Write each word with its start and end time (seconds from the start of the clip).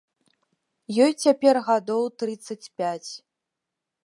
Ёй 1.05 1.13
цяпер 1.23 1.55
гадоў 1.67 2.03
трыццаць 2.23 2.61
пяць. 2.81 3.11